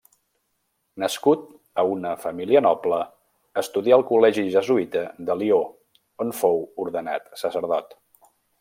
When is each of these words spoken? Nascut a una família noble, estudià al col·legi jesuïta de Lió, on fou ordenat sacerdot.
Nascut 1.01 1.43
a 1.81 1.83
una 1.95 2.13
família 2.23 2.63
noble, 2.67 3.01
estudià 3.63 3.99
al 3.99 4.07
col·legi 4.13 4.47
jesuïta 4.57 5.05
de 5.29 5.37
Lió, 5.43 5.61
on 6.27 6.35
fou 6.41 6.67
ordenat 6.87 7.31
sacerdot. 7.45 7.95